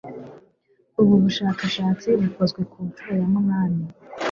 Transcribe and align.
ubu 1.01 1.13
bushakashatsi 1.23 2.07
bukozwe 2.21 2.61
ku 2.71 2.77
nshuro 2.87 3.13
ya 3.19 3.27
munani 3.33 3.83